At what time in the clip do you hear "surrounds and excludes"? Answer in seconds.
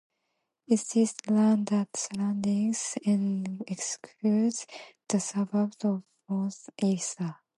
1.95-4.65